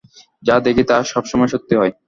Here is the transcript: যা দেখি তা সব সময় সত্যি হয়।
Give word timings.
যা 0.43 0.55
দেখি 0.59 0.83
তা 0.83 0.97
সব 1.03 1.23
সময় 1.25 1.49
সত্যি 1.53 1.73
হয়। 1.75 1.93